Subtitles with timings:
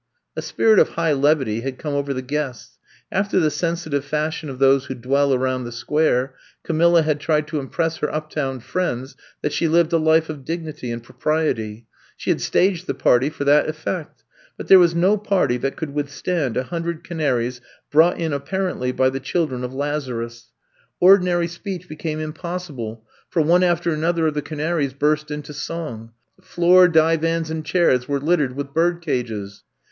[0.35, 2.79] A spirit of high levity had come over the guests.
[3.11, 7.59] After the sensitive fashion of those who dwell around the Square, Camilla had tried to
[7.59, 11.85] impress her uptown friends that she lived a life of dignity and propri ety.
[12.17, 14.23] She had staged the party for that effect.
[14.57, 17.61] But there was no party that could withstand a hundred canaries
[17.91, 20.49] brought in apparently by the children of Lazarus.
[20.99, 24.41] I'VE COMB TO STAY 135 Ordinary speech became impossible, for one after another of the
[24.41, 26.13] canaries burst into song.
[26.41, 29.61] Floor, divans and chairs were littered with bird cages.